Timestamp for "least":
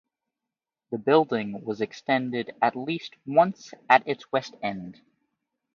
2.73-3.13